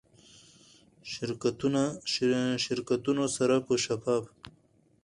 شرکتونو 2.71 3.25
سره 3.35 3.55
به 3.65 3.75
شفاف، 3.85 4.25